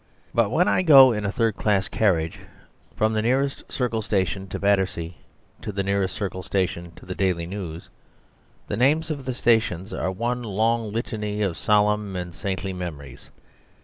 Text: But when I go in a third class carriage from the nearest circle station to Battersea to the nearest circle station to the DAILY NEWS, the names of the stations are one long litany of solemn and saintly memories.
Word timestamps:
But 0.33 0.49
when 0.49 0.67
I 0.67 0.81
go 0.81 1.11
in 1.11 1.25
a 1.25 1.31
third 1.31 1.55
class 1.55 1.87
carriage 1.87 2.39
from 2.95 3.13
the 3.13 3.21
nearest 3.21 3.71
circle 3.71 4.01
station 4.01 4.47
to 4.47 4.57
Battersea 4.57 5.17
to 5.61 5.71
the 5.71 5.83
nearest 5.83 6.15
circle 6.15 6.41
station 6.41 6.91
to 6.95 7.05
the 7.05 7.13
DAILY 7.13 7.45
NEWS, 7.45 7.89
the 8.65 8.77
names 8.77 9.11
of 9.11 9.25
the 9.25 9.33
stations 9.35 9.93
are 9.93 10.09
one 10.09 10.41
long 10.41 10.91
litany 10.91 11.43
of 11.43 11.55
solemn 11.55 12.15
and 12.15 12.33
saintly 12.33 12.73
memories. 12.73 13.29